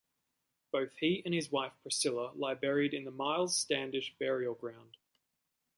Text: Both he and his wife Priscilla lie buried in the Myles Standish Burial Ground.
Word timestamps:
Both 0.71 0.97
he 0.97 1.21
and 1.25 1.31
his 1.31 1.51
wife 1.51 1.73
Priscilla 1.83 2.31
lie 2.33 2.55
buried 2.55 2.95
in 2.95 3.05
the 3.05 3.11
Myles 3.11 3.55
Standish 3.55 4.15
Burial 4.17 4.55
Ground. 4.55 4.97